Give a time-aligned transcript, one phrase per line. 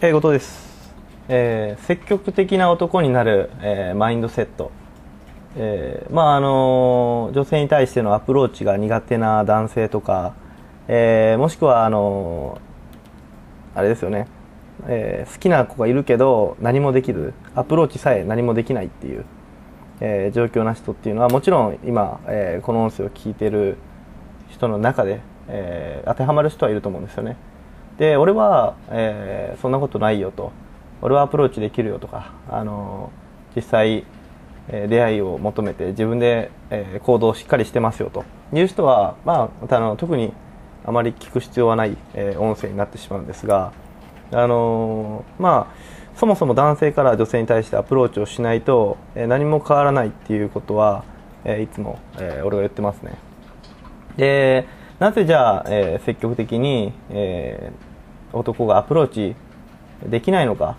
[0.00, 0.92] えー、後藤です、
[1.28, 4.70] えー積極的な男になる、えーマインドセット、
[5.56, 10.34] えーまああの女性に対してのアプローチが苦手な男性とか、
[10.88, 12.60] えーもしくはあの
[13.74, 14.26] あれですよね、
[14.86, 19.24] えー好きな子がいるけど何もできるアプローチさえ何もできないっていう、
[20.00, 23.76] えー状況な人っていうのはもちろん今、えーこの音声を聞いてる
[24.48, 27.36] 人の中で、えー当てはまる人はいると思うんですよね。
[28.00, 30.52] で俺は、えーそんなことないよと。
[31.02, 33.12] 俺はアプローチできるよとか、あの
[33.54, 34.04] 実際、
[34.68, 38.24] えー出会いを求めて自分で、えー行動をしっかりしてますよと。
[38.54, 40.32] いう人は、まあ、あの特に
[40.86, 43.72] あまり聞く必要はない、えー音声になってしまうんですが、
[44.32, 51.04] あのまあ、そもそも男性から女性に対してアプローチをしないと、え何も変わらないっていうことは、
[51.44, 53.12] えいつも、え俺が言ってますね。
[54.16, 54.66] で
[54.98, 57.89] なぜじゃあ、え積極的に、えー
[58.32, 59.36] 男がアプローチ
[60.08, 60.76] できないのか、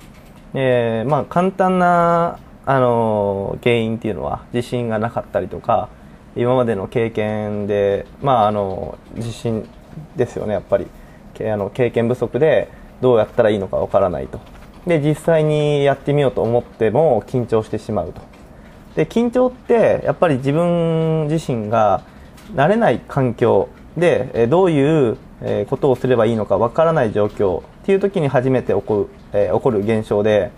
[0.53, 5.89] えーまあ、簡単な、あの原因っていうのは自信がなかったりとか
[6.35, 9.67] 今までの経験で、まあ、あの自信
[10.15, 10.87] ですよねやっぱり。
[11.39, 12.69] あの経験不足で
[13.01, 14.39] どうやったらいいのかわからないと。
[14.85, 18.21] で実際にやってみようと思っても緊張してしまうと。
[18.95, 22.03] で緊張ってやっぱり自分自身が
[22.53, 30.51] 慣れない環境でどういうえーことをすればいいのかわからない状況っていう時に初めて起こる,、えー起こる現象で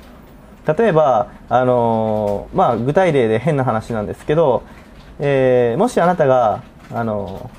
[0.65, 4.63] 例えば、あのーまあ、具体例で変な話なんですけど、
[5.19, 7.49] えーもしあなたが、あの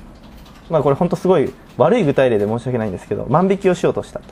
[0.69, 4.25] ーまあ、これ本当すごい悪い具体例で申し訳ないんですけど万引きをしようとしたと。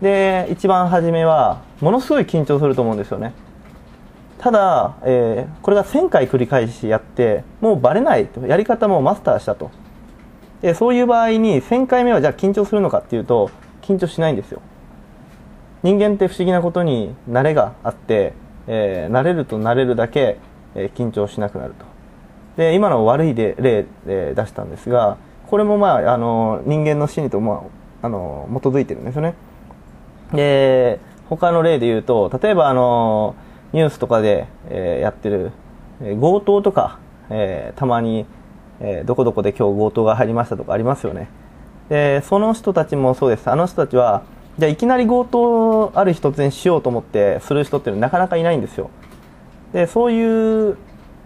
[0.00, 3.32] で一番初めはものすごい緊張すると思うんですよね。
[4.38, 8.46] ただ、えーこれが1000回繰り返しやってもうバレないと。
[8.46, 9.70] やり方もマスターしたと。
[10.62, 13.50] でそういう場合に1000回目はじゃあ緊張するのかっていうと
[13.82, 14.60] 緊張しないんですよ。
[15.82, 18.32] 人間って不思議なことに慣れがあって、
[18.66, 20.38] えー慣れると慣れるだけ、
[20.74, 21.84] えー緊張しなくなると。
[22.56, 27.64] で今の悪い例例で出したんですがこれもまああの人間の心理と、ま
[28.02, 29.34] あ、あの基づいてるんですよね。
[30.32, 33.34] で他の例で言うと例えばあの
[33.72, 35.52] ニュースとかで、えーやってる、
[36.02, 36.98] え強盗とか、
[37.30, 38.26] えーたまに、
[38.80, 41.28] えーどこどこで今日強盗が入りましたとかありますよね。
[41.88, 43.48] でその人たちもそうです。
[43.50, 44.22] あの人たちは
[44.58, 48.90] じゃあいきなり強盗ある日突然しようと思ってする人っていうのはなかなかいないんですよ。
[49.72, 50.76] でそういう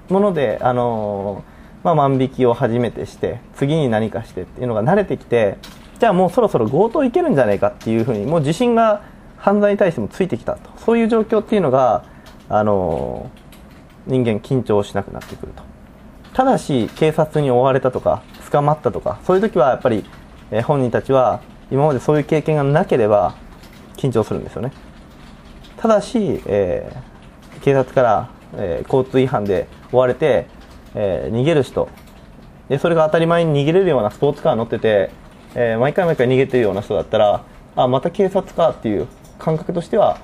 [0.09, 5.57] もので、あのーまあ、万引きを初めてして次に何かしてっていうのが慣れてきて
[5.99, 9.03] じゃあもうそろそろ強盗いけるんじゃないかっていうふうにもう自信が
[9.39, 10.71] 犯罪に対してもついてきたと。
[10.79, 12.05] そういう状況っていうのが、
[12.49, 13.41] あのー
[14.07, 15.63] 人間緊張しなくなってくると。
[16.41, 20.07] ただし警察に追われたとか捕まったとかそういう時はやっぱり、
[20.51, 23.35] え本人たちは今までそういう経験がなければ
[23.99, 24.73] 緊張するんですよね。
[25.77, 30.47] ただし、えー警察から、えー交通違反で追われて、
[30.95, 31.91] えー逃げる人。
[32.71, 35.11] でそれが当たり前に逃げれるようなスポーツカー乗ってて、
[35.55, 37.45] え毎回毎回逃げてるような人だったら
[37.77, 39.09] あまた警察かっていう
[39.39, 40.19] 感覚としては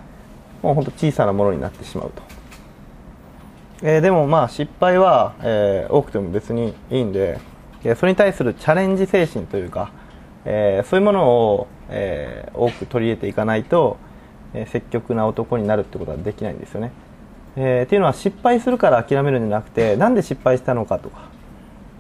[0.62, 2.22] もう本当小さなものになってしまうと、
[3.82, 7.38] えーでもまあ失敗は、えー多くても別にいいんで、
[7.84, 9.90] えそれに対するチャレンジ精神というか、
[10.44, 13.98] えそういうものを、え多く取り入れていかないと、
[14.54, 16.90] え積極な男になるってことはできないんですよね、
[17.56, 21.28] えっていうのは失敗するから諦めるんじゃなくてなんで失敗したのかとか、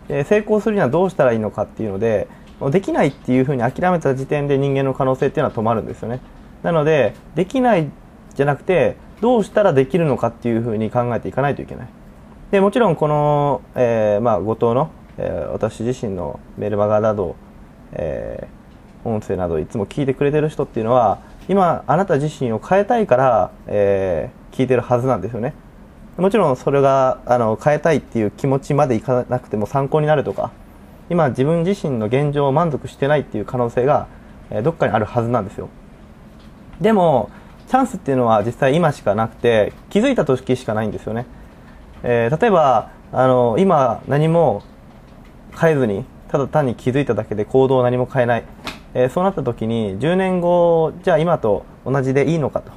[0.08, 2.26] え成功するにはどうしたらいいのかっていうので
[2.70, 6.20] できないっていうふうに諦めた時点で人間の可能性っていうのは止まるんですよね。
[6.62, 7.90] なのでできない
[8.34, 11.88] じゃなくてどうしたらできるのかっていうふうに考えていかないといけない。
[12.50, 17.36] でもちろんこの、えーまあ、後藤の、えー私自身のメルマガなど、
[17.92, 18.56] えー
[19.06, 25.54] 音声などいつも聞いてくれてる人っていうのは今あなた自身を変えたいから、え聞いてるはずなんですよね。
[26.16, 30.50] もちろんそれがあの変えたいっていう気持ちまでいかなくても参考になるとか
[31.10, 34.08] 今自分自身の現状を満足してないっていう可能性が、
[34.50, 35.68] えどっかにあるはずなんですよ。
[36.80, 37.30] でも
[37.68, 41.26] チャンスっていうのは実際今しかなくて気づいた時しかないんですよね、
[42.02, 44.62] えー例えばあの今何も
[45.58, 48.44] 変えずにただ単に気づいただけで行動を何も変えない、
[48.94, 52.72] えーそうなった時に10年後じゃあ今と同じでいいのかと。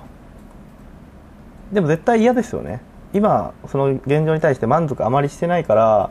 [1.74, 2.82] でも絶対嫌ですよね。
[3.14, 6.10] 今その現状に対して満足あまりしてないから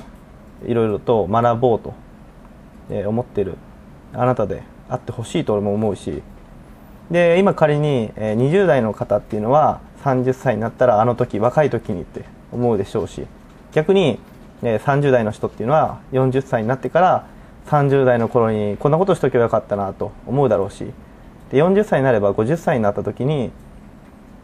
[0.67, 1.95] いろいろと学ぼうと、
[2.91, 3.57] え思ってる
[4.13, 6.23] あなたであってほしいと俺も思うし
[7.11, 13.27] で今仮に、20代の方っていうのは30歳になったらあの時若い時にって思うでしょうし
[13.73, 14.19] 逆に、
[14.63, 17.27] 30代の人っていうのは40歳になってから
[17.67, 20.87] 30代の頃にこんなことしとけばよかったなと思うだろうし、
[21.51, 23.51] で40歳になれば50歳になった時に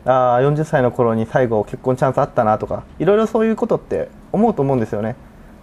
[0.06, 5.16] ああ40歳の頃に最後結婚チャンスあったなとかいろいろそういうことって思うと思うんですよね。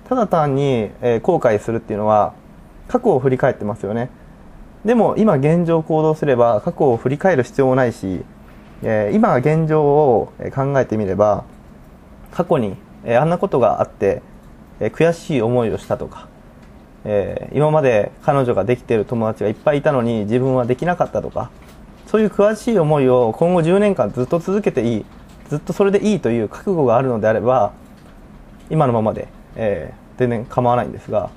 [0.10, 2.34] ただ単に、え、後悔するっていうのは
[2.88, 4.10] 過去を振り返ってますよね。
[4.86, 8.22] でも今現状行動すれば過去を振り返る必要もないし、
[8.82, 11.44] えー、今現状を考えてみれば
[12.32, 14.22] 過去に、あんなことがあって、
[14.80, 16.30] え、悔しい思いをしたとか、
[17.04, 21.50] えー、今まで彼女ができている友達がいっぱいいたのに自分はできなかったとか
[22.08, 25.06] そういう詳しい思いを今後10年間ずっと続けていい
[25.50, 27.74] ずっとそれでいいという覚悟があるのであれば
[28.70, 31.32] 今のままで、えー、全然構わないんですが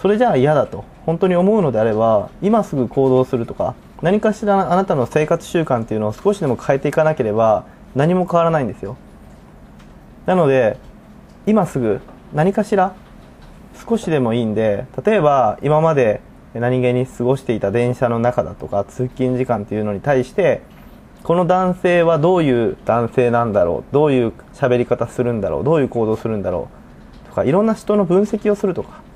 [0.00, 0.84] それじゃあ嫌だと。
[1.08, 7.64] 本当に思うのであれば今すぐ行動するとか何かしらあなたの生活習慣っていうのを少しでも変えていかなければ
[7.94, 8.98] 何も変わらないんですよ。
[10.26, 10.76] なので
[11.46, 12.00] 今すぐ
[12.34, 12.92] 何かしら
[13.88, 16.20] 少しでもいいんで例えば今まで
[16.52, 20.60] 何気に過ごしていた電車の中だとか通勤時間っていうのに対して
[21.22, 26.68] この男性はどういう男性なんだろうどういう喋り方するんだろうどういう行動するんだろ
[27.24, 29.07] うとかいろんな人の分析をするとか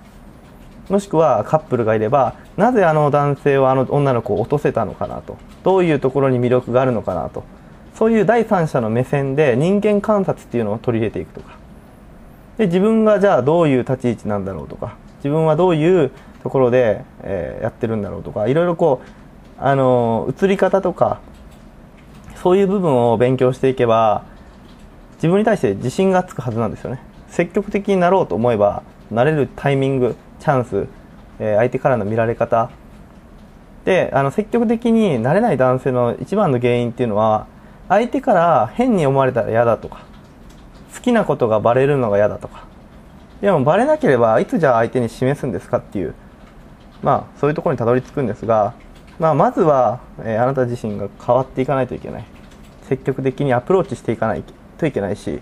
[0.93, 5.39] もしくはカップルがいればなぜあの男性はあの女の子を落とせたのかなと。
[5.65, 7.45] どういうところに魅力があるのかなと。
[7.95, 11.57] そういう第三者の目線で人間観察っていうのを取り入れていくとか。
[12.59, 14.97] で自分がじゃあどういう立ち位置なんだろうとか。
[15.21, 16.11] 自分はどういう
[16.43, 18.47] ところで、えー、やってるんだろうとか。
[18.47, 21.21] いろいろこうあの映り方とか
[22.43, 24.27] そういう部分を勉強していけば
[25.15, 27.01] 自分に対して自信がつくはずなんですよね。
[27.29, 30.89] 積極的になろうと思えばなれるタイミングチャンス、
[31.39, 32.71] えー、相手からの見られ方。
[33.85, 37.47] であの積極的になれない男性の一番の原因っていうのは
[37.89, 40.05] 相手から変に思われたら嫌だとか
[40.95, 42.65] 好きなことがバレるのが嫌だとか。
[43.41, 46.15] でもバレなければいつじゃあ相手に示すんですかっていう
[47.03, 48.75] まあ、そういうところにたどり着くんですが、
[49.19, 52.25] まあ、まずは、えー、あなた自身が変わっていかないといけない。
[52.89, 54.45] 積極的にアプローチしていかない
[54.79, 55.41] といけないし。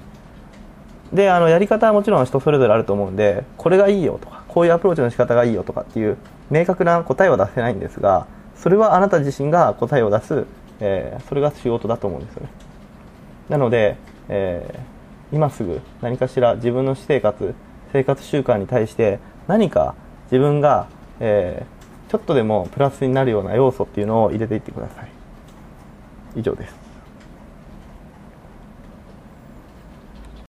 [1.13, 6.17] であのやり方はもちろん人それぞれあると思うんでこれがいいよとかこういうアプローチの仕方がいいよとかっていう
[6.51, 8.27] 明確な答えは出せないんですが
[8.57, 10.47] それはあなた自身が答えを出す、
[10.81, 12.51] えー、それが仕事だと思うんですよね。
[13.49, 13.97] なので、
[14.29, 17.55] えー、今すぐ何かしら自分の私生活
[17.93, 19.19] 生活習慣に対して
[19.49, 19.95] 何か
[20.31, 20.89] 自分が
[21.21, 25.11] えー、ちょっとでもプラスになるような要素っていうのを入れていってください。
[26.37, 26.80] 以上です。